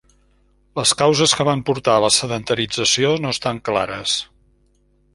Les 0.79 0.93
causes 1.01 1.35
que 1.41 1.45
van 1.51 1.61
portar 1.69 1.95
a 1.99 2.03
la 2.05 2.11
sedentarització 2.17 3.15
no 3.27 3.35
estan 3.37 3.61
clares. 3.71 4.19